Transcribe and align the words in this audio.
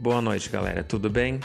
Boa 0.00 0.22
noite, 0.22 0.48
galera. 0.48 0.84
Tudo 0.84 1.10
bem? 1.10 1.40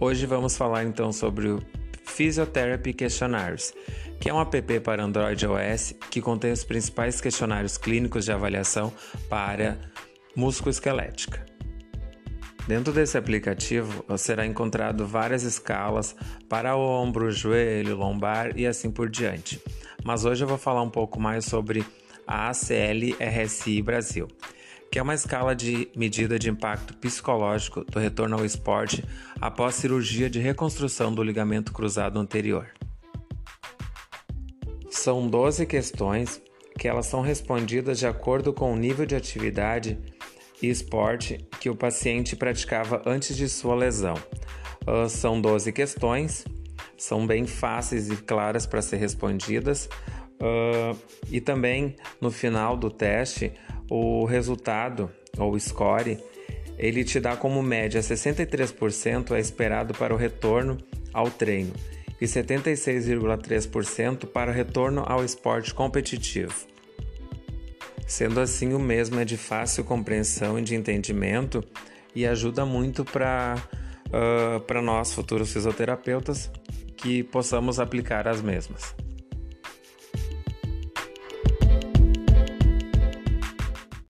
Hoje 0.00 0.24
vamos 0.24 0.56
falar 0.56 0.84
então 0.84 1.12
sobre 1.12 1.48
o 1.48 1.62
Physiotherapy 2.06 2.94
Questionnaires, 2.94 3.74
que 4.18 4.30
é 4.30 4.32
um 4.32 4.40
app 4.40 4.80
para 4.80 5.04
Android 5.04 5.46
OS 5.46 5.94
que 6.10 6.22
contém 6.22 6.50
os 6.50 6.64
principais 6.64 7.20
questionários 7.20 7.76
clínicos 7.76 8.24
de 8.24 8.32
avaliação 8.32 8.90
para 9.28 9.78
musculoesquelética. 10.34 11.44
Dentro 12.66 12.90
desse 12.90 13.18
aplicativo 13.18 14.02
será 14.16 14.46
encontrado 14.46 15.06
várias 15.06 15.42
escalas 15.42 16.16
para 16.48 16.74
o 16.74 16.80
ombro, 16.80 17.30
joelho, 17.30 17.96
lombar 17.96 18.56
e 18.56 18.66
assim 18.66 18.90
por 18.90 19.10
diante. 19.10 19.62
Mas 20.02 20.24
hoje 20.24 20.42
eu 20.42 20.48
vou 20.48 20.56
falar 20.56 20.80
um 20.80 20.90
pouco 20.90 21.20
mais 21.20 21.44
sobre 21.44 21.84
a 22.26 22.48
ACL 22.48 23.14
RSI 23.20 23.82
Brasil 23.82 24.26
que 24.90 24.98
é 24.98 25.02
uma 25.02 25.14
escala 25.14 25.54
de 25.54 25.88
medida 25.94 26.38
de 26.38 26.50
impacto 26.50 26.96
psicológico 26.96 27.84
do 27.84 27.98
retorno 27.98 28.36
ao 28.36 28.44
esporte 28.44 29.04
após 29.40 29.76
cirurgia 29.76 30.28
de 30.28 30.40
reconstrução 30.40 31.14
do 31.14 31.22
ligamento 31.22 31.72
cruzado 31.72 32.18
anterior. 32.18 32.66
São 34.90 35.28
12 35.28 35.64
questões 35.66 36.42
que 36.76 36.88
elas 36.88 37.06
são 37.06 37.20
respondidas 37.20 37.98
de 37.98 38.06
acordo 38.06 38.52
com 38.52 38.72
o 38.72 38.76
nível 38.76 39.06
de 39.06 39.14
atividade 39.14 39.98
e 40.60 40.68
esporte 40.68 41.46
que 41.60 41.70
o 41.70 41.76
paciente 41.76 42.34
praticava 42.34 43.02
antes 43.06 43.36
de 43.36 43.48
sua 43.48 43.74
lesão. 43.74 44.14
Uh, 44.86 45.08
são 45.08 45.40
12 45.40 45.72
questões, 45.72 46.44
são 46.96 47.26
bem 47.26 47.46
fáceis 47.46 48.10
e 48.10 48.16
claras 48.16 48.66
para 48.66 48.82
ser 48.82 48.96
respondidas. 48.96 49.88
Uh, 50.40 50.98
e 51.30 51.38
também 51.40 51.96
no 52.18 52.30
final 52.30 52.76
do 52.76 52.90
teste 52.90 53.52
o 53.90 54.24
resultado 54.24 55.10
ou 55.36 55.58
score 55.58 56.18
ele 56.78 57.04
te 57.04 57.20
dá 57.20 57.36
como 57.36 57.62
média 57.62 58.00
63% 58.00 59.32
é 59.32 59.40
esperado 59.40 59.92
para 59.92 60.14
o 60.14 60.16
retorno 60.16 60.78
ao 61.12 61.30
treino 61.30 61.74
e 62.18 62.24
76,3% 62.24 64.26
para 64.26 64.50
o 64.50 64.54
retorno 64.54 65.04
ao 65.06 65.22
esporte 65.22 65.74
competitivo. 65.74 66.54
Sendo 68.06 68.40
assim, 68.40 68.72
o 68.72 68.78
mesmo 68.78 69.20
é 69.20 69.24
de 69.24 69.36
fácil 69.36 69.84
compreensão 69.84 70.58
e 70.58 70.62
de 70.62 70.74
entendimento 70.74 71.62
e 72.14 72.26
ajuda 72.26 72.64
muito 72.64 73.04
para 73.04 73.62
uh, 74.08 74.82
nós, 74.82 75.12
futuros 75.12 75.52
fisioterapeutas, 75.52 76.50
que 76.96 77.22
possamos 77.22 77.78
aplicar 77.78 78.26
as 78.26 78.40
mesmas. 78.40 78.94